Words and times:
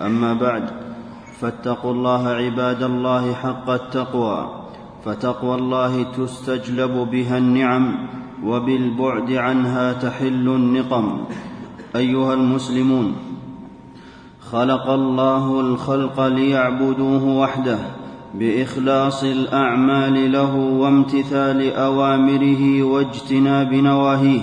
أما 0.00 0.34
بعد 0.34 0.70
فاتقوا 1.40 1.92
الله 1.92 2.28
عباد 2.28 2.82
الله 2.82 3.34
حق 3.34 3.70
التقوى 3.70 4.50
فتقوى 5.04 5.54
الله 5.54 6.02
تستجلب 6.02 6.90
بها 6.90 7.38
النعم 7.38 8.08
وبالبعد 8.44 9.32
عنها 9.32 9.92
تحل 9.92 10.48
النقم. 10.48 11.18
أيها 11.96 12.34
المسلمون 12.34 13.14
خلق 14.50 14.88
الله 14.88 15.60
الخلق 15.60 16.20
ليعبدوه 16.20 17.24
وحده 17.24 17.78
بإخلاص 18.34 19.24
الأعمال 19.24 20.32
له 20.32 20.54
وامتثال 20.54 21.72
أوامره 21.72 22.82
واجتناب 22.82 23.74
نواهيه. 23.74 24.40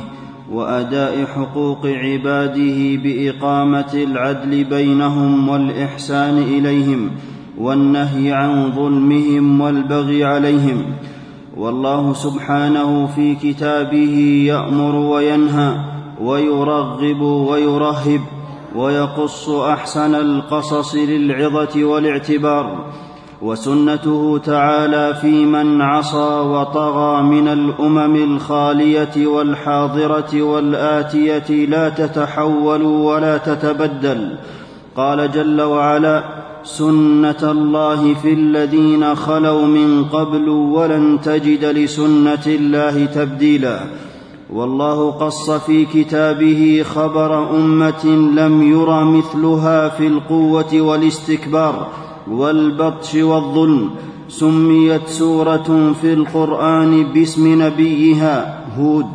وأداء 0.51 1.25
حقوق 1.25 1.85
عباده 1.85 2.95
بإقامة 3.03 3.93
العدل 3.93 4.63
بينهم 4.63 5.49
والإحسان 5.49 6.37
إليهم 6.37 7.11
والنهي 7.57 8.31
عن 8.31 8.71
ظلمهم 8.71 9.61
والبغي 9.61 10.23
عليهم. 10.23 10.85
والله 11.57 12.13
سبحانه 12.13 13.07
في 13.07 13.35
كتابه 13.35 14.45
يأمر 14.47 14.95
وينهى 14.95 15.75
ويرغب 16.21 17.21
ويرهب 17.21 18.21
ويقص 18.75 19.49
أحسن 19.49 20.15
القصص 20.15 20.95
للعظة 20.95 21.83
والاعتبار. 21.83 22.85
وسنته 23.41 24.39
تعالى 24.45 25.13
في 25.21 25.45
من 25.45 25.81
عصى 25.81 26.39
وطغى 26.39 27.21
من 27.21 27.47
الأمم 27.47 28.15
الخالية 28.15 29.27
والحاضرة 29.27 30.41
والآتية 30.41 31.65
لا 31.65 31.89
تتحول 31.89 32.81
ولا 32.81 33.37
تتبدل. 33.37 34.35
قال 34.95 35.31
جل 35.31 35.61
وعلا 35.61 36.23
سنة 36.63 37.51
الله 37.51 38.13
في 38.13 38.33
الذين 38.33 39.15
خلوا 39.15 39.65
من 39.65 40.03
قبل 40.05 40.49
ولن 40.49 41.21
تجد 41.21 41.65
لسنة 41.65 42.45
الله 42.47 43.05
تبديلا. 43.05 43.79
والله 44.53 45.11
قص 45.11 45.51
في 45.51 45.85
كتابه 45.85 46.85
خبر 46.95 47.49
أمة 47.55 48.05
لم 48.35 48.71
ير 48.71 49.03
مثلها 49.03 49.89
في 49.89 50.07
القوة 50.07 50.81
والاستكبار. 50.81 51.87
والبطش 52.31 53.15
والظلم 53.15 53.89
سميت 54.29 55.07
سورة 55.07 55.93
في 56.01 56.13
القرآن 56.13 57.03
باسم 57.03 57.61
نبيها 57.61 58.65
هود 58.77 59.07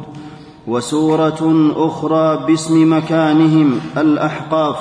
وسورة 0.67 1.73
أخرى 1.77 2.47
باسم 2.47 2.97
مكانهم 2.97 3.81
الأحقاف. 3.97 4.77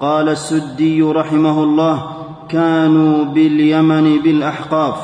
قال 0.00 0.28
السدي 0.28 1.02
رحمه 1.02 1.62
الله 1.64 2.02
كانوا 2.48 3.24
باليمن 3.24 4.18
بالأحقاف 4.18 4.96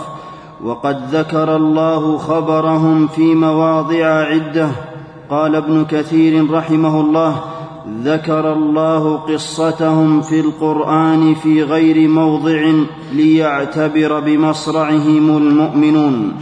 وقد 0.65 1.15
ذكر 1.15 1.57
الله 1.57 2.19
خبرهم 2.19 3.07
في 3.07 3.35
مواضع 3.35 4.07
عدة. 4.07 4.71
قال 5.31 5.57
ابن 5.57 5.85
كثير 5.85 6.51
رحمه 6.51 7.01
الله 7.01 7.41
ذكر 7.89 8.53
الله 8.53 9.17
قصتهم 9.17 10.21
في 10.21 10.41
القرآن 10.41 11.35
في 11.35 11.63
غير 11.63 12.09
موضع 12.09 12.73
ليعتبر 13.13 14.21
بمصرعهم 14.21 15.37
المؤمنون. 15.37 16.33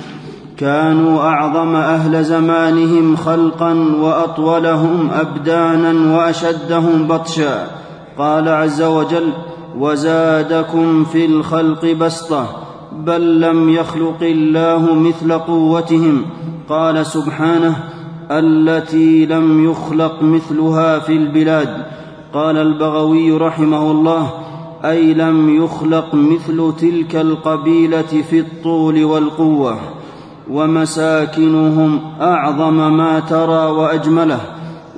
كانوا 0.56 1.22
أعظم 1.22 1.76
أهل 1.76 2.24
زمانهم 2.24 3.16
خلقا 3.16 3.72
وأطولهم 4.00 5.10
ابدانا 5.10 6.16
وأشدهم 6.16 7.06
بطشا. 7.08 7.66
قال 8.18 8.48
عز 8.48 8.82
وجل 8.82 9.32
وزادكم 9.78 11.04
في 11.04 11.26
الخلق 11.26 11.92
بسطة 11.92 12.46
بل 12.92 13.40
لم 13.40 13.68
يخلق 13.68 14.22
الله 14.22 14.94
مثل 14.94 15.32
قوتهم. 15.32 16.22
قال 16.68 17.06
سبحانه 17.06 17.76
التي 18.30 19.26
لم 19.26 19.70
يخلق 19.70 20.22
مثلها 20.22 20.98
في 20.98 21.12
البلاد. 21.12 21.86
قال 22.34 22.56
البغوي 22.56 23.32
رحمه 23.32 23.90
الله 23.90 24.30
أي 24.84 25.14
لم 25.14 25.64
يخلق 25.64 26.14
مثل 26.14 26.72
تلك 26.80 27.16
القبيلة 27.16 28.02
في 28.02 28.38
الطول 28.38 29.04
والقوة. 29.04 29.78
ومساكنهم 30.50 32.00
أعظم 32.20 32.96
ما 32.96 33.20
ترى 33.20 33.66
وأجمله. 33.70 34.40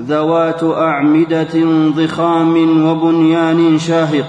ذوات 0.00 0.64
أعمدة 0.64 1.54
ضخام 1.96 2.86
وبنيان 2.86 3.78
شاهق. 3.78 4.26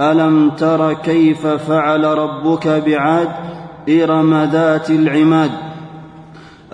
ألم 0.00 0.50
تر 0.50 0.92
كيف 0.92 1.46
فعل 1.46 2.04
ربك 2.04 2.82
بعاد 2.86 3.28
إرم 3.88 4.34
ذات 4.34 4.90
العماد. 4.90 5.50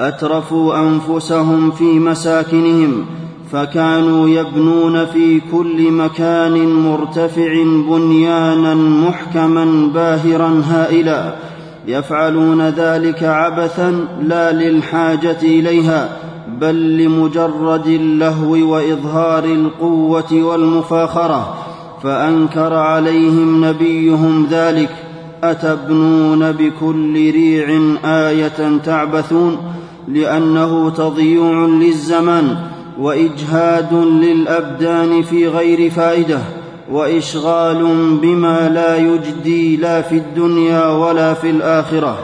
أترفوا 0.00 0.78
أنفسهم 0.78 1.71
في 1.71 1.99
مساكنهم 1.99 3.06
فكانوا 3.53 4.28
يبنون 4.28 5.06
في 5.06 5.41
كل 5.53 5.91
مكان 5.91 6.66
مرتفع 6.66 7.62
بنيانا 7.88 8.75
محكما 8.75 9.91
باهرا 9.94 10.62
هائلا 10.71 11.34
يفعلون 11.87 12.69
ذلك 12.69 13.22
عبثا 13.22 14.06
لا 14.22 14.53
للحاجة 14.53 15.38
إليها 15.43 16.17
بل 16.61 16.97
لمجرد 16.97 17.87
اللهو 17.87 18.72
وإظهار 18.72 19.44
القوة 19.44 20.32
والمفاخرة 20.32 21.55
فأنكر 22.03 22.75
عليهم 22.75 23.65
نبيهم 23.65 24.47
ذلك 24.50 24.91
أتبنون 25.44 26.53
بكل 26.53 27.31
ريع 27.31 27.81
آية 28.05 28.78
تعبثون 28.84 29.56
لأنه 30.09 30.91
تضييع 30.91 31.66
للزمان 31.66 32.56
وإجهاد 33.00 33.94
للأبدان 33.94 35.22
في 35.22 35.49
غير 35.49 35.91
فائدة 35.91 36.38
وإشغال 36.93 37.84
بما 38.22 38.69
لا 38.69 38.97
يجدي 38.97 39.77
لا 39.77 40.03
في 40.03 40.16
الدنيا 40.16 40.87
ولا 40.87 41.34
في 41.34 41.50
الآخرة 41.50 42.19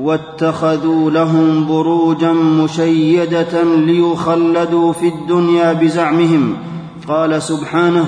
واتخذوا 0.00 1.10
لهم 1.10 1.66
بروجا 1.68 2.32
مشيدة 2.32 3.62
ليخلدوا 3.62 4.92
في 4.92 5.08
الدنيا 5.08 5.72
بزعمهم. 5.72 6.56
قال 7.08 7.42
سبحانه 7.42 8.04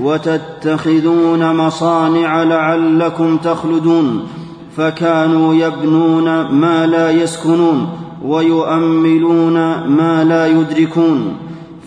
وتتخذون 0.00 1.56
مصانع 1.56 2.42
لعلكم 2.42 3.36
تخلدون 3.36 4.26
فكانوا 4.76 5.54
يبنون 5.54 6.40
ما 6.50 6.86
لا 6.86 7.10
يسكنون. 7.10 8.03
ويؤملون 8.24 9.54
ما 9.88 10.24
لا 10.24 10.46
يدركون. 10.46 11.32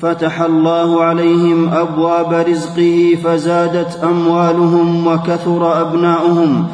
فتح 0.02 0.42
الله 0.42 1.04
عليهم 1.04 1.70
أبواب 1.70 2.46
رزقه 2.50 3.18
فزادت 3.24 4.00
أموالهم 4.04 5.08
وكثر 5.08 5.82
أبناؤهم 5.82 6.66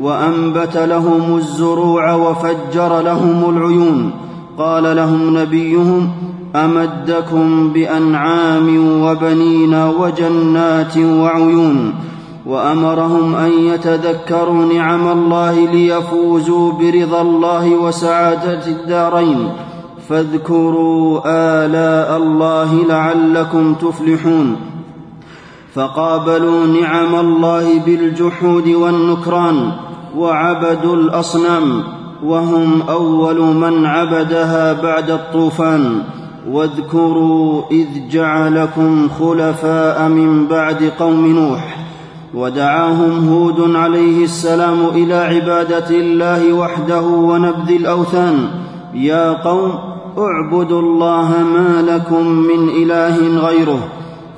وأنبت 0.00 0.76
لهم 0.76 1.36
الزروع 1.36 2.14
وفجر 2.14 3.00
لهم 3.00 3.56
العيون. 3.56 4.10
قال 4.58 4.96
لهم 4.96 5.38
نبيهم 5.38 6.10
أمدكم 6.56 7.72
بأنعام 7.72 9.00
وبنين 9.02 9.74
وجنات 9.74 10.96
وعيون. 10.96 11.94
وأمرهم 12.46 13.34
أن 13.34 13.52
يتذكروا 13.52 14.64
نعم 14.74 15.08
الله 15.08 15.72
ليفوزوا 15.72 16.72
برضا 16.72 17.22
الله 17.22 17.70
وسعادة 17.70 18.66
الدارين. 18.66 19.48
فاذكروا 20.08 21.20
آلاء 21.26 22.16
الله 22.16 22.84
لعلكم 22.88 23.74
تفلحون. 23.74 24.56
فقابلوا 25.74 26.66
نعم 26.66 27.14
الله 27.14 27.78
بالجحود 27.78 28.68
والنكران 28.68 29.72
وعبدوا 30.16 30.96
الأصنام 30.96 31.82
وهم 32.24 32.82
أول 32.88 33.40
من 33.40 33.86
عبدها 33.86 34.72
بعد 34.72 35.10
الطوفان. 35.10 36.02
واذكروا 36.50 37.62
إذ 37.70 37.86
جعلكم 38.10 39.08
خلفاء 39.18 40.08
من 40.08 40.46
بعد 40.46 40.92
قوم 40.98 41.26
نوح. 41.26 41.89
ودعاهم 42.34 43.28
هود 43.28 43.76
عليه 43.76 44.24
السلام 44.24 44.86
إلى 44.94 45.14
عبادة 45.14 45.90
الله 45.90 46.52
وحده 46.52 47.00
ونبذ 47.00 47.70
الأوثان. 47.70 48.48
يا 48.94 49.32
قوم 49.32 49.72
اعبدوا 50.18 50.80
الله 50.80 51.28
ما 51.54 51.82
لكم 51.82 52.26
من 52.26 52.68
إله 52.68 53.46
غيره 53.46 53.88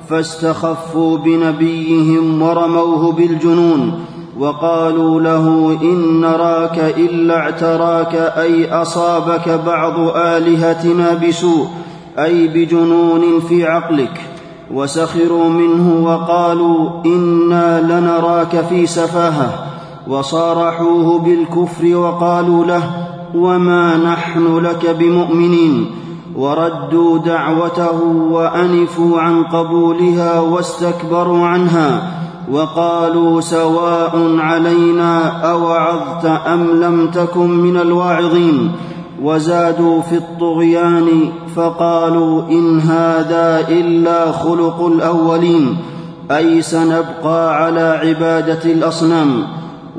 فاستخفوا 0.09 1.17
بنبيهم 1.17 2.41
ورموه 2.41 3.11
بالجنون 3.11 3.99
وقالوا 4.39 5.21
له 5.21 5.77
إن 5.81 6.21
نراك 6.21 6.93
إلا 6.97 7.37
اعتراك 7.37 8.15
أي 8.15 8.71
أصابك 8.71 9.59
بعض 9.65 9.99
آلهتنا 10.15 11.13
بسوء 11.13 11.67
أي 12.19 12.47
بجنون 12.47 13.39
في 13.39 13.65
عقلك. 13.65 14.32
وسخروا 14.73 15.49
منه 15.49 16.05
وقالوا 16.05 16.89
إنا 17.05 17.81
لنراك 17.81 18.65
في 18.69 18.85
سفاهة 18.85 19.53
وصارحوه 20.07 21.19
بالكفر 21.19 21.95
وقالوا 21.95 22.65
له 22.65 22.83
وما 23.35 23.97
نحن 23.97 24.57
لك 24.57 24.95
بمؤمنين 24.99 25.85
وردوا 26.35 27.17
دعوته 27.17 28.01
وأنفوا 28.31 29.19
عن 29.19 29.43
قبولها 29.43 30.39
واستكبروا 30.39 31.45
عنها 31.45 32.11
وقالوا 32.51 33.41
سواء 33.41 34.35
علينا 34.39 35.27
أوعظت 35.51 36.25
أم 36.25 36.67
لم 36.83 37.07
تكن 37.11 37.49
من 37.49 37.77
الواعظين 37.77 38.71
وزادوا 39.23 40.01
في 40.01 40.15
الطغيان 40.15 41.07
فقالوا 41.55 42.41
إن 42.49 42.79
هذا 42.79 43.67
إلا 43.69 44.31
خلق 44.31 44.85
الأولين 44.85 45.77
أي 46.31 46.61
سنبقى 46.61 47.63
على 47.63 47.99
عبادة 48.03 48.71
الأصنام. 48.71 49.47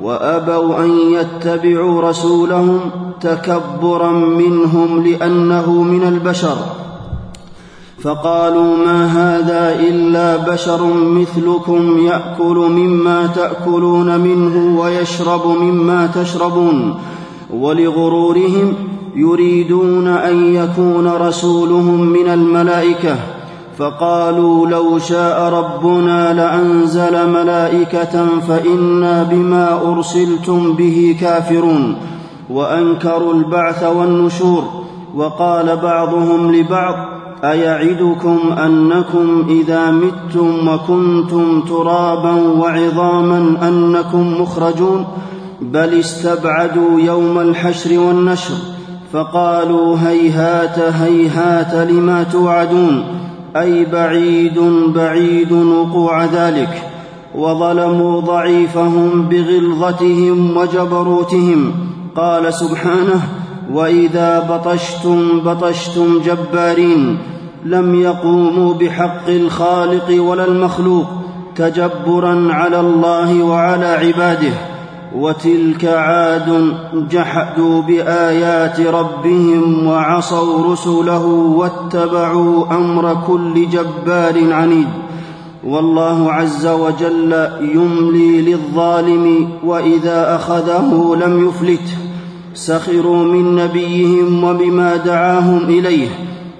وأبوا 0.02 0.84
أن 0.84 0.90
يتبعوا 0.90 2.02
رسولهم 2.02 2.80
تكبرا 3.20 4.12
منهم 4.12 5.06
لأنه 5.06 5.70
من 5.70 6.02
البشر. 6.02 6.56
فقالوا 8.02 8.76
ما 8.76 9.06
هذا 9.06 9.80
إلا 9.80 10.36
بشر 10.36 10.86
مثلكم 10.94 11.98
يأكل 11.98 12.56
مما 12.56 13.26
تأكلون 13.26 14.20
منه 14.20 14.80
ويشرب 14.80 15.46
مما 15.46 16.06
تشربون. 16.06 16.94
ولغرورهم 17.54 18.74
يريدون 19.16 20.08
أن 20.08 20.54
يكون 20.54 21.06
رسولهم 21.06 22.00
من 22.00 22.28
الملائكة 22.28 23.16
فقالوا 23.78 24.66
لو 24.66 24.98
شاء 24.98 25.52
ربنا 25.52 26.34
لأنزل 26.34 27.30
ملائكة 27.30 28.26
فإنا 28.48 29.22
بما 29.22 29.80
أرسلتم 29.92 30.72
به 30.72 31.16
كافرون 31.20 31.96
وأنكروا 32.50 33.34
البعث 33.34 33.84
والنشور 33.84 34.64
وقال 35.14 35.76
بعضهم 35.76 36.54
لبعض 36.54 36.94
أيعدكم 37.44 38.38
أنكم 38.58 39.46
إذا 39.48 39.90
متم 39.90 40.68
وكنتم 40.68 41.60
ترابا 41.60 42.32
وعظاما 42.32 43.68
أنكم 43.68 44.40
مخرجون؟ 44.40 45.06
بل 45.60 45.98
استبعدوا 45.98 47.00
يوم 47.00 47.38
الحشر 47.38 47.98
والنشر. 47.98 48.73
فقالوا 49.14 49.96
هيهات 49.98 50.78
هيهات 50.78 51.74
لما 51.90 52.22
توعدون؟ 52.22 53.04
أي 53.56 53.84
بعيد 53.84 54.58
بعيد 54.94 55.52
وقوع 55.52 56.24
ذلك. 56.24 56.82
وظلموا 57.34 58.20
ضعيفهم 58.20 59.22
بغلظتهم 59.22 60.56
وجبروتهم. 60.56 61.72
قال 62.16 62.54
سبحانه 62.54 63.22
وإذا 63.72 64.40
بطشتم 64.50 65.40
بطشتم 65.40 66.20
جبارين. 66.26 67.18
لم 67.64 67.94
يقوموا 67.94 68.74
بحق 68.74 69.28
الخالق 69.28 70.22
ولا 70.22 70.44
المخلوق 70.44 71.06
تجبرا 71.56 72.48
على 72.52 72.80
الله 72.80 73.42
وعلى 73.42 73.86
عباده. 73.86 74.73
وتلك 75.14 75.84
عاد 75.84 76.74
جحدوا 77.10 77.82
بآيات 77.82 78.80
ربهم 78.80 79.86
وعصوا 79.86 80.72
رسله 80.72 81.26
واتبعوا 81.26 82.76
أمر 82.76 83.16
كل 83.26 83.68
جبار 83.68 84.52
عنيد. 84.52 84.88
والله 85.66 86.32
عز 86.32 86.66
وجل 86.66 87.48
يملي 87.60 88.42
للظالم 88.42 89.48
وإذا 89.64 90.36
أخذه 90.36 91.16
لم 91.26 91.48
يفلته 91.48 91.96
سخروا 92.54 93.24
من 93.24 93.56
نبيهم 93.56 94.44
وبما 94.44 94.96
دعاهم 94.96 95.58
إليه. 95.58 96.08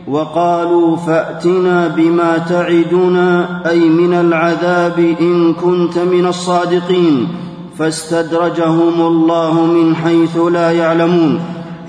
وقالوا 0.09 0.97
فأتنا 0.97 1.89
بما 1.89 2.39
تعدنا 2.39 3.49
أي 3.71 3.79
من 3.81 4.13
العذاب 4.15 5.15
إن 5.21 5.53
كنت 5.53 5.99
من 5.99 6.27
الصادقين. 6.27 7.29
فاستدرجهم 7.79 9.01
الله 9.01 9.67
من 9.67 9.97
حيث 9.97 10.37
لا 10.37 10.73
يعلمون 10.73 11.41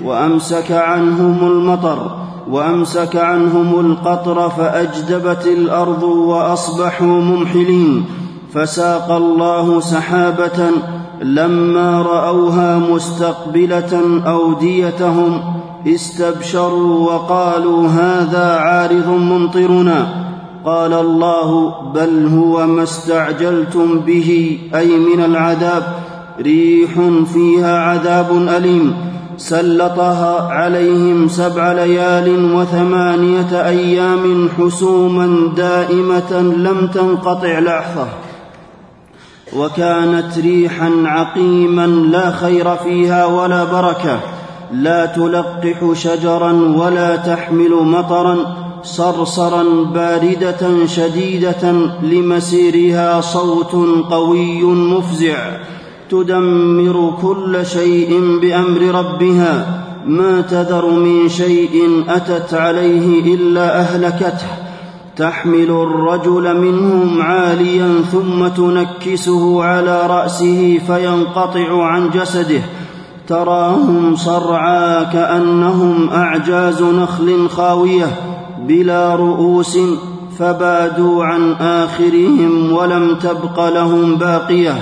وأمسك 0.04 0.72
عنهم 0.72 1.38
المطر 1.46 2.26
وأمسك 2.50 3.16
عنهم 3.16 3.80
القطر 3.80 4.50
فأجدبت 4.50 5.46
الأرض 5.46 6.02
وأصبحوا 6.02 7.06
ممحلين 7.06 8.04
فساق 8.54 9.12
الله 9.12 9.80
سحابة 9.80 10.70
لما 11.22 12.02
رأوها 12.02 12.78
مستقبلة 12.78 14.20
أوديتهم 14.26 15.40
استبشروا 15.86 17.12
وقالوا 17.12 17.88
هذا 17.88 18.56
عارض 18.56 19.08
ممطرنا. 19.08 20.25
قال 20.66 20.92
الله 20.92 21.74
بل 21.94 22.26
هو 22.26 22.66
ما 22.66 22.82
استعجلتم 22.82 24.00
به 24.00 24.58
أي 24.74 24.98
من 24.98 25.24
العذاب. 25.24 25.82
ريح 26.40 26.90
فيها 27.34 27.78
عذاب 27.78 28.48
أليم. 28.56 28.96
سلطها 29.36 30.48
عليهم 30.48 31.28
سبع 31.28 31.72
ليال 31.72 32.54
وثمانية 32.54 33.66
أيام 33.66 34.48
حسوما 34.58 35.52
دائمة 35.56 36.32
لم 36.40 36.90
تنقطع 36.94 37.58
لحظة. 37.58 38.06
وكانت 39.56 40.38
ريحا 40.38 40.90
عقيما 41.04 41.86
لا 41.86 42.30
خير 42.30 42.76
فيها 42.76 43.26
ولا 43.26 43.64
بركة. 43.64 44.20
لا 44.72 45.06
تلقح 45.06 45.92
شجرا 45.92 46.52
ولا 46.52 47.16
تحمل 47.16 47.70
مطرا. 47.70 48.65
صرصرا 48.86 49.64
باردة 49.94 50.86
شديدة 50.86 51.72
لمسيرها 52.02 53.20
صوت 53.20 53.72
قوي 54.10 54.62
مفزع 54.62 55.56
تدمر 56.10 57.14
كل 57.22 57.66
شيء 57.66 58.38
بأمر 58.42 58.80
ربها 58.80 59.82
ما 60.06 60.40
تذر 60.40 60.90
من 60.90 61.28
شيء 61.28 62.04
أتت 62.08 62.54
عليه 62.54 63.34
إلا 63.34 63.80
أهلكته 63.80 64.46
تحمل 65.16 65.70
الرجل 65.70 66.60
منهم 66.60 67.22
عاليا 67.22 68.00
ثم 68.12 68.48
تنكسه 68.48 69.64
على 69.64 70.06
رأسه 70.06 70.80
فينقطع 70.86 71.84
عن 71.84 72.10
جسده 72.10 72.62
تراهم 73.28 74.16
صرعى 74.16 75.04
كأنهم 75.12 76.08
أعجاز 76.10 76.82
نخل 76.82 77.48
خاوية 77.48 78.35
بلا 78.68 79.14
رؤوس 79.14 79.78
فبادوا 80.38 81.24
عن 81.24 81.52
آخرهم 81.52 82.72
ولم 82.72 83.14
تبق 83.14 83.68
لهم 83.68 84.14
باقية 84.14 84.74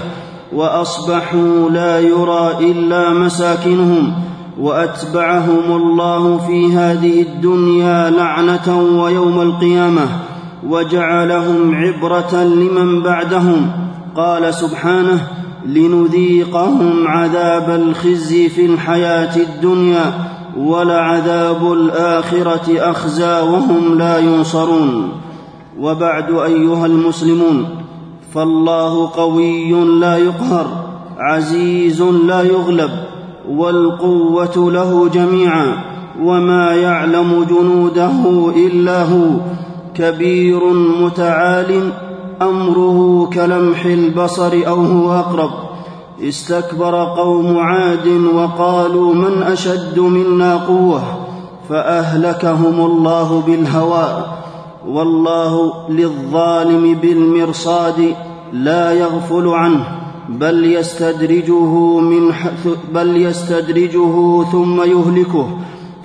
وأصبحوا 0.52 1.70
لا 1.70 2.00
يرى 2.00 2.50
إلا 2.60 3.12
مساكنهم 3.12 4.12
وأتبعهم 4.60 5.76
الله 5.76 6.38
في 6.38 6.76
هذه 6.76 7.22
الدنيا 7.22 8.10
لعنة 8.10 8.80
ويوم 9.02 9.40
القيامة 9.40 10.06
وجعلهم 10.68 11.74
عبرة 11.74 12.42
لمن 12.44 13.02
بعدهم 13.02 13.70
قال 14.16 14.54
سبحانه 14.54 15.28
لنذيقهم 15.66 17.06
عذاب 17.08 17.70
الخزي 17.70 18.48
في 18.48 18.66
الحياة 18.66 19.36
الدنيا 19.36 20.33
ولعذاب 20.58 21.72
الآخرة 21.72 22.90
أخزى 22.90 23.40
وهم 23.40 23.98
لا 23.98 24.18
ينصرون. 24.18 25.08
وبعد 25.80 26.30
أيها 26.30 26.86
المسلمون 26.86 27.66
فالله 28.34 29.10
قوي 29.10 29.72
لا 30.00 30.16
يقهر 30.16 30.66
عزيز 31.18 32.02
لا 32.02 32.42
يغلب 32.42 32.90
والقوة 33.50 34.72
له 34.72 35.08
جميعا 35.08 35.66
وما 36.22 36.74
يعلم 36.74 37.46
جنوده 37.50 38.52
إلا 38.56 39.02
هو. 39.02 39.26
كبير 39.94 40.60
متعال 41.00 41.90
أمره 42.42 43.30
كلمح 43.32 43.84
البصر 43.84 44.52
أو 44.66 44.74
هو 44.74 45.12
أقرب. 45.12 45.63
استكبر 46.20 47.04
قوم 47.04 47.58
عاد 47.58 48.06
وقالوا 48.34 49.14
من 49.14 49.42
أشد 49.42 49.98
منا 49.98 50.56
قوة 50.56 51.02
فأهلكهم 51.68 52.86
الله 52.86 53.42
بالهواء 53.46 54.44
والله 54.88 55.72
للظالم 55.88 56.94
بالمرصاد 56.94 58.14
لا 58.52 58.92
يغفل 58.92 59.48
عنه 59.48 59.86
بل 60.28 60.64
يستدرجه 60.64 61.98
من 62.00 62.32
بل 62.94 63.16
يستدرجه 63.16 64.42
ثم 64.52 64.82
يهلكه 64.82 65.48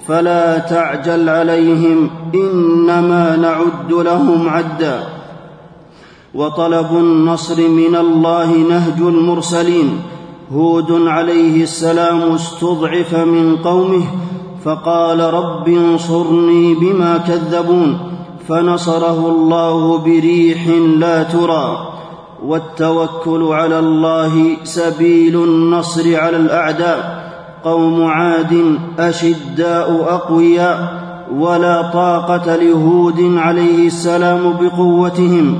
فلا 0.07 0.57
تعجل 0.57 1.29
عليهم 1.29 2.09
إنما 2.35 3.35
نعد 3.35 3.91
لهم 3.91 4.49
عدا 4.49 5.18
وطلب 6.35 6.87
النصر 6.91 7.69
من 7.69 7.95
الله 7.95 8.51
نهج 8.51 9.01
المرسلين. 9.01 10.01
هود 10.53 10.91
عليه 10.91 11.63
السلام 11.63 12.21
استضعف 12.31 13.15
من 13.15 13.55
قومه 13.55 14.03
فقال 14.63 15.19
رب 15.19 15.67
انصرني 15.67 16.73
بما 16.73 17.17
كذبون. 17.17 17.97
فنصره 18.47 19.27
الله 19.29 19.97
بريح 19.97 20.67
لا 20.97 21.23
ترى. 21.23 21.87
والتوكل 22.45 23.43
على 23.43 23.79
الله 23.79 24.57
سبيل 24.63 25.35
النصر 25.35 26.19
على 26.19 26.37
الأعداء. 26.37 27.29
قوم 27.63 28.03
عاد 28.03 28.77
أشداء 28.99 30.07
أقوياء 30.09 31.09
ولا 31.37 31.91
طاقة 31.93 32.55
لهود 32.55 33.33
عليه 33.37 33.87
السلام 33.87 34.53
بقوتهم. 34.61 35.55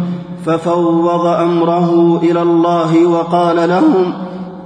ففوض 0.46 1.26
أمره 1.26 2.20
إلى 2.24 2.42
الله 2.42 3.08
وقال 3.08 3.70
لهم 3.70 4.14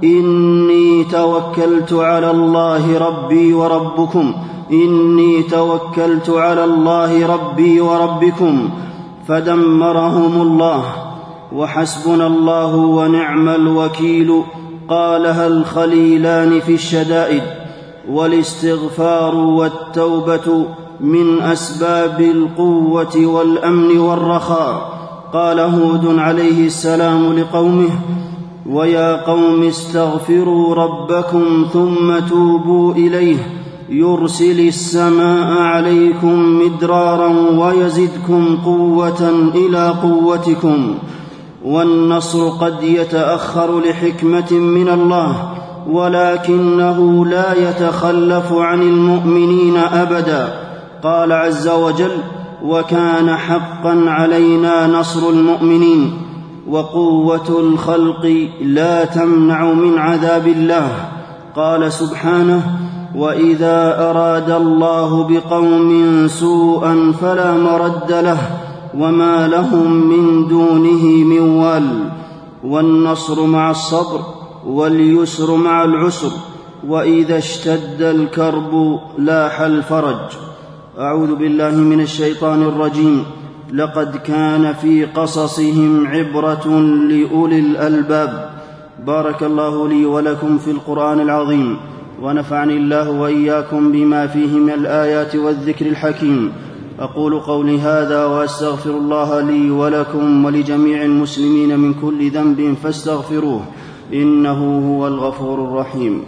إني 0.04 1.04
توكلت 1.04 1.92
على 1.92 2.30
الله 2.30 2.98
ربي 2.98 3.54
وربكم. 3.54 4.34
إني 4.72 5.42
توكلت 5.42 6.30
على 6.30 6.64
الله 6.64 7.26
ربي 7.26 7.80
وربكم. 7.80 8.68
فدمرهم 9.28 10.42
الله. 10.42 10.82
وحسبنا 11.52 12.26
الله 12.26 12.76
ونعم 12.76 13.48
الوكيل. 13.48 14.42
قالها 14.88 15.46
الخليلان 15.46 16.60
في 16.60 16.74
الشدائد؟ 16.74 17.42
والاستغفار 18.10 19.34
والتوبة 19.34 20.66
من 21.00 21.42
أسباب 21.42 22.20
القوة 22.20 23.26
والأمن 23.26 23.98
والرخاء. 23.98 24.93
قال 25.34 25.60
هود 25.60 26.18
عليه 26.18 26.66
السلام 26.66 27.38
لقومه 27.38 27.90
ويا 28.66 29.26
قوم 29.26 29.62
استغفروا 29.62 30.74
ربكم 30.74 31.66
ثم 31.72 32.18
توبوا 32.28 32.94
إليه 32.94 33.36
يرسل 33.88 34.68
السماء 34.68 35.62
عليكم 35.62 36.60
مدرارا 36.62 37.28
ويزدكم 37.50 38.58
قوة 38.64 39.50
إلى 39.54 39.94
قوتكم 40.02 40.94
والنصر 41.64 42.48
قد 42.48 42.82
يتأخر 42.82 43.80
لحكمة 43.80 44.52
من 44.52 44.88
الله 44.88 45.52
ولكنه 45.90 47.26
لا 47.26 47.68
يتخلف 47.68 48.52
عن 48.52 48.82
المؤمنين 48.82 49.76
أبدا. 49.76 50.54
قال 51.02 51.32
عز 51.32 51.68
وجل 51.68 52.18
وكان 52.64 53.36
حقا 53.36 54.04
علينا 54.06 54.86
نصر 54.86 55.30
المؤمنين 55.30 56.12
وقوة 56.68 57.60
الخلق 57.60 58.48
لا 58.62 59.04
تمنع 59.04 59.72
من 59.72 59.98
عذاب 59.98 60.46
الله. 60.46 60.88
قال 61.56 61.92
سبحانه 61.92 62.62
وإذا 63.16 64.10
أراد 64.10 64.50
الله 64.50 65.28
بقوم 65.28 66.28
سوءا 66.28 67.12
فلا 67.20 67.52
مرد 67.52 68.12
له 68.12 68.38
وما 68.98 69.48
لهم 69.48 69.92
من 69.92 70.48
دونه 70.48 71.04
من 71.04 71.40
وال. 71.40 72.10
والنصر 72.64 73.46
مع 73.46 73.70
الصبر 73.70 74.20
واليسر 74.66 75.56
مع 75.56 75.84
العسر 75.84 76.30
وإذا 76.88 77.38
اشتد 77.38 78.02
الكرب 78.02 79.00
لاح 79.18 79.60
الفرج. 79.60 80.53
أعوذ 80.98 81.34
بالله 81.34 81.74
من 81.74 82.00
الشيطان 82.00 82.62
الرجيم. 82.62 83.24
لقد 83.72 84.16
كان 84.16 84.72
في 84.72 85.04
قصصهم 85.04 86.06
عبرة 86.06 86.80
لأولي 87.08 87.58
الألباب. 87.58 88.50
بارك 89.06 89.42
الله 89.42 89.88
لي 89.88 90.04
ولكم 90.06 90.58
في 90.58 90.70
القرآن 90.70 91.20
العظيم. 91.20 91.76
ونفعني 92.22 92.76
الله 92.76 93.10
وإياكم 93.10 93.92
بما 93.92 94.26
فيه 94.26 94.58
من 94.58 94.70
الآيات 94.70 95.36
والذكر 95.36 95.86
الحكيم. 95.86 96.52
أقول 97.00 97.40
قولي 97.40 97.78
هذا 97.80 98.24
وأستغفر 98.24 98.90
الله 98.90 99.40
لي 99.40 99.70
ولكم 99.70 100.44
ولجميع 100.44 101.02
المسلمين 101.02 101.78
من 101.78 101.94
كل 101.94 102.30
ذنب 102.30 102.74
فاستغفروه. 102.82 103.60
إنه 104.12 104.88
هو 104.88 105.06
الغفور 105.06 105.64
الرحيم. 105.64 106.22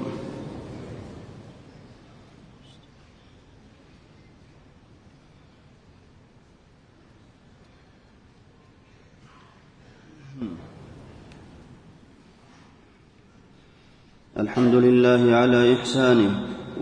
الحمد 14.46 14.74
لله 14.74 15.36
على 15.36 15.74
إحسانه 15.74 16.30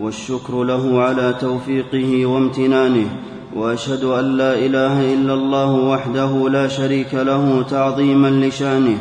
والشكر 0.01 0.63
له 0.63 1.01
على 1.01 1.35
توفيقه 1.41 2.25
وامتنانه 2.25 3.07
وأشهد 3.55 4.03
أن 4.03 4.25
لا 4.37 4.53
إله 4.65 5.13
إلا 5.13 5.33
الله 5.33 5.71
وحده 5.73 6.49
لا 6.49 6.67
شريك 6.67 7.13
له 7.13 7.65
تعظيما 7.69 8.27
لشانه 8.27 8.97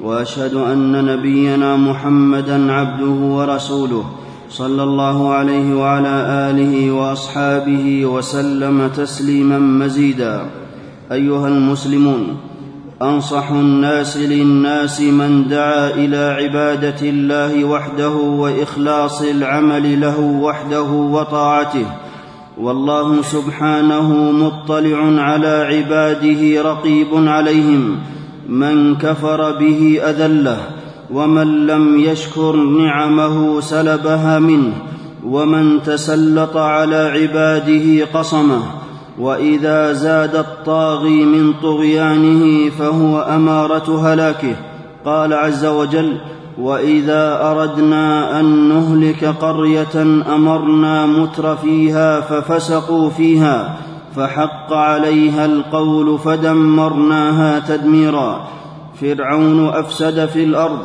وأشهد 0.00 0.54
أن 0.54 1.04
نبينا 1.04 1.76
محمدا 1.76 2.72
عبده 2.72 3.18
ورسوله 3.36 4.04
صلى 4.50 4.82
الله 4.82 5.18
عليه 5.34 5.74
وعلى 5.74 6.14
آله 6.50 6.92
وأصحابه 6.92 8.06
وسلم 8.06 8.88
تسليما 8.96 9.58
مزيدا. 9.58 10.46
أيها 11.12 11.48
المسلمون 11.48 12.36
أنصح 13.02 13.50
الناس 13.50 14.16
للناس 14.16 15.00
من 15.00 15.48
دعا 15.48 15.90
إلى 15.90 16.16
عبادة 16.16 17.08
الله 17.08 17.64
وحده 17.64 18.14
وإخلاص 18.14 19.22
العمل 19.22 20.00
له 20.00 20.20
وحده 20.20 20.82
وطاعته. 20.82 21.86
والله 22.60 23.22
سبحانه 23.22 24.32
مطلع 24.32 25.22
على 25.22 25.48
عباده 25.48 26.62
رقيب 26.62 27.06
عليهم. 27.12 27.98
من 28.48 28.94
كفر 28.94 29.58
به 29.58 30.00
أذله 30.04 30.58
ومن 31.12 31.66
لم 31.66 32.00
يشكر 32.00 32.56
نعمه 32.56 33.60
سلبها 33.60 34.38
منه. 34.38 34.72
ومن 35.24 35.82
تسلط 35.82 36.56
على 36.56 36.96
عباده 36.96 38.04
قصمه 38.14 38.85
وإذا 39.18 39.92
زاد 39.92 40.36
الطاغي 40.36 41.24
من 41.24 41.52
طغيانه 41.62 42.70
فهو 42.70 43.18
أمارة 43.18 44.12
هلاكه. 44.12 44.56
قال 45.04 45.32
عز 45.32 45.66
وجل 45.66 46.18
وإذا 46.58 47.50
أردنا 47.50 48.40
أن 48.40 48.68
نهلك 48.68 49.24
قرية 49.24 50.22
أمرنا 50.34 51.06
متر 51.06 51.56
فيها 51.56 52.20
ففسقوا 52.20 53.10
فيها 53.10 53.76
فحق 54.16 54.72
عليها 54.72 55.44
القول 55.44 56.18
فدمرناها 56.18 57.58
تدميرا. 57.58 58.40
فرعون 59.00 59.68
أفسد 59.68 60.26
في 60.26 60.44
الأرض 60.44 60.78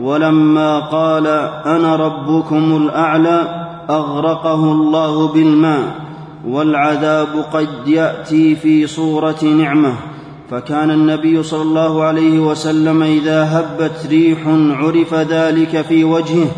ولما 0.00 0.78
قال 0.78 1.26
أنا 1.66 1.96
ربكم 1.96 2.76
الأعلى 2.76 3.66
أغرقه 3.90 4.72
الله 4.72 5.28
بالماء. 5.28 6.05
والعذاب 6.44 7.28
قد 7.52 7.88
يأتي 7.88 8.56
في 8.56 8.86
صورة 8.86 9.44
نعمة. 9.44 9.94
فكان 10.50 10.90
النبي 10.90 11.42
صلى 11.42 11.62
الله 11.62 12.02
عليه 12.02 12.38
وسلم 12.38 13.02
إذا 13.02 13.58
هبت 13.58 14.06
ريح 14.10 14.38
عرف 14.70 15.14
ذلك 15.14 15.80
في 15.80 16.04
وجهه 16.04 16.48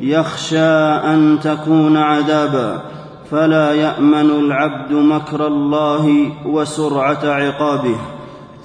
يخشى 0.00 0.68
أن 1.12 1.38
تكون 1.42 1.96
عذابا. 1.96 2.82
فلا 3.30 3.74
يأمن 3.74 4.30
العبد 4.30 4.92
مكر 4.92 5.46
الله 5.46 6.32
وسرعة 6.46 7.24
عقابه. 7.24 7.96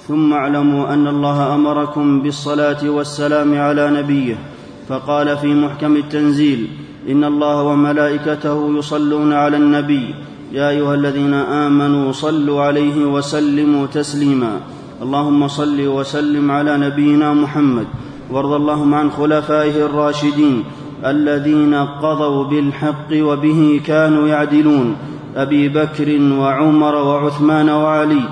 ثم 0.08 0.32
اعلموا 0.32 0.94
أن 0.94 1.06
الله 1.06 1.54
أمركم 1.54 2.22
بالصلاة 2.22 2.90
والسلام 2.90 3.58
على 3.58 3.90
نبيه. 3.90 4.38
فقال 4.88 5.36
في 5.36 5.46
محكم 5.46 5.96
التنزيل 5.96 6.68
إن 7.08 7.24
الله 7.24 7.62
وملائكته 7.62 8.78
يصلون 8.78 9.32
على 9.32 9.56
النبي. 9.56 10.14
يا 10.52 10.70
أيها 10.70 10.94
الذين 10.94 11.34
آمنوا 11.34 12.12
صلوا 12.12 12.62
عليه 12.62 13.04
وسلموا 13.04 13.86
تسليما. 13.86 14.60
اللهم 15.02 15.48
صل 15.48 15.86
وسلم 15.86 16.50
على 16.50 16.78
نبينا 16.78 17.34
محمد. 17.34 17.86
وارض 18.30 18.52
اللهم 18.52 18.94
عن 18.94 19.10
خلفائه 19.10 19.86
الراشدين 19.86 20.64
الذين 21.06 21.74
قضوا 21.74 22.44
بالحق 22.44 23.10
وبه 23.12 23.80
كانوا 23.86 24.28
يعدلون. 24.28 24.96
أبي 25.36 25.68
بكر 25.68 26.08
وعمر 26.32 26.94
وعثمان 26.94 27.68
وعلي 27.68 28.22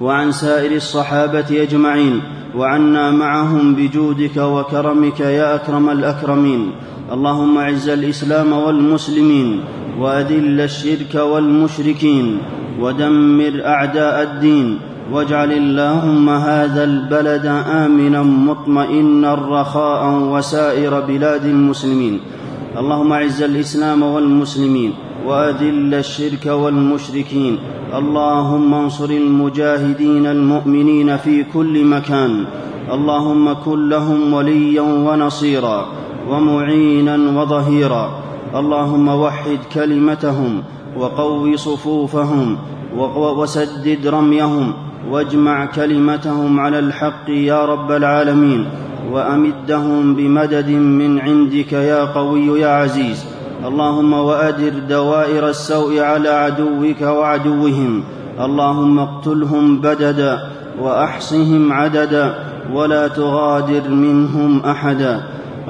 وعن 0.00 0.32
سائر 0.32 0.72
الصحابة 0.76 1.62
أجمعين. 1.62 2.20
وعنا 2.56 3.10
معهم 3.10 3.74
بجودك 3.74 4.36
وكرمك 4.36 5.20
يا 5.20 5.54
أكرم 5.54 5.90
الأكرمين. 5.90 6.72
اللهم 7.12 7.58
اعز 7.58 7.88
الإسلام 7.88 8.52
والمسلمين 8.52 9.60
وأذل 10.00 10.60
الشرك 10.60 11.14
والمشركين 11.14 12.38
ودمر 12.80 13.62
أعداء 13.66 14.22
الدين 14.22 14.78
واجعل 15.12 15.52
اللهم 15.52 16.28
هذا 16.28 16.84
البلد 16.84 17.46
آمنا 17.66 18.22
مطمئنا 18.22 19.34
رخاء 19.34 20.14
وسائر 20.32 21.00
بلاد 21.00 21.44
المسلمين 21.44 22.20
اللهم 22.78 23.12
اعز 23.12 23.42
الإسلام 23.42 24.02
والمسلمين 24.02 24.92
وأذل 25.26 25.94
الشرك 25.94 26.46
والمشركين 26.46 27.58
اللهم 27.94 28.74
انصر 28.74 29.10
المجاهدين 29.10 30.26
المؤمنين 30.26 31.16
في 31.16 31.44
كل 31.44 31.84
مكان 31.84 32.44
اللهم 32.92 33.52
كن 33.52 33.88
لهم 33.88 34.32
وليا 34.34 34.82
ونصيرا 34.82 35.88
ومعينا 36.30 37.16
وظهيرا. 37.40 38.10
اللهم 38.54 39.08
وحد 39.08 39.58
كلمتهم 39.74 40.62
وقو 40.96 41.56
صفوفهم 41.56 42.56
وسدد 42.96 44.06
رميهم. 44.06 44.72
واجمع 45.10 45.64
كلمتهم 45.64 46.60
على 46.60 46.78
الحق 46.78 47.30
يا 47.30 47.64
رب 47.64 47.92
العالمين. 47.92 48.64
وأمدهم 49.12 50.14
بمدد 50.14 50.68
من 50.70 51.20
عندك 51.20 51.72
يا 51.72 52.04
قوي 52.04 52.60
يا 52.60 52.68
عزيز. 52.68 53.24
اللهم 53.66 54.12
وأدر 54.12 54.72
دوائر 54.88 55.48
السوء 55.48 56.00
على 56.00 56.28
عدوك 56.28 57.02
وعدوهم. 57.02 58.02
اللهم 58.40 58.98
اقتلهم 58.98 59.80
بددا 59.80 60.38
وأحصهم 60.82 61.72
عددا. 61.72 62.34
ولا 62.72 63.08
تغادر 63.08 63.88
منهم 63.88 64.60
أحدا. 64.60 65.20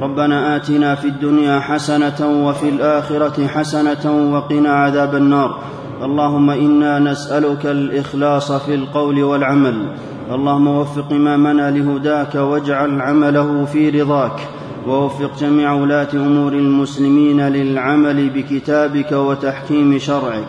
ربنا 0.01 0.57
آتنا 0.57 0.95
في 0.95 1.09
الدنيا 1.09 1.61
حسنة 1.61 2.47
وفي 2.47 2.69
الآخرة 2.69 3.47
حسنة 3.47 4.33
وقنا 4.33 4.71
عذاب 4.71 5.15
النار. 5.15 5.59
اللهم 6.03 6.51
إنا 6.51 6.99
نسألك 6.99 7.67
الإخلاص 7.67 8.53
في 8.53 8.75
القول 8.75 9.23
والعمل. 9.23 9.89
اللهم 10.31 10.69
وفق 10.69 11.13
إمامنا 11.13 11.71
لهداك 11.71 12.35
واجعل 12.35 13.01
عمله 13.01 13.65
في 13.65 14.03
رضاك. 14.03 14.41
ووفق 14.87 15.31
جميع 15.41 15.73
ولاة 15.73 16.09
أمور 16.15 16.53
المسلمين 16.53 17.41
للعمل 17.41 18.31
بكتابك 18.31 19.13
وتحكيم 19.13 19.99
شرعك. 19.99 20.49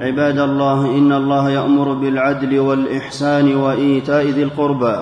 عباد 0.00 0.38
الله 0.38 0.98
إن 0.98 1.12
الله 1.12 1.50
يأمر 1.50 1.92
بالعدل 1.92 2.58
والإحسان 2.58 3.56
وإيتاء 3.56 4.26
ذي 4.26 4.42
القربى. 4.42 4.96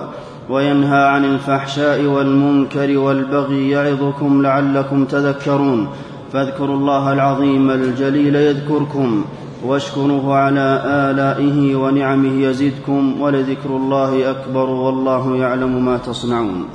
وينهى 0.49 1.03
عن 1.07 1.25
الفحشاء 1.25 2.05
والمنكر 2.05 2.97
والبغي 2.97 3.69
يعظكم 3.69 4.41
لعلكم 4.41 5.05
تذكرون 5.05 5.87
فاذكروا 6.33 6.75
الله 6.75 7.13
العظيم 7.13 7.71
الجليل 7.71 8.35
يذكركم 8.35 9.25
واشكروه 9.65 10.35
على 10.35 10.81
آلائه 10.85 11.75
ونعمه 11.75 12.41
يزدكم 12.41 13.21
ولذكر 13.21 13.69
الله 13.69 14.31
أكبر 14.31 14.69
والله 14.69 15.35
يعلم 15.35 15.85
ما 15.85 15.97
تصنعون 15.97 16.65